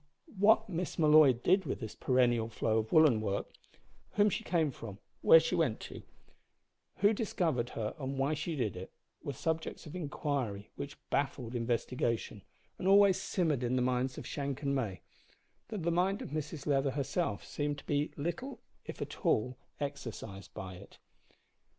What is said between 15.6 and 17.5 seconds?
though the mind of Mrs Leather herself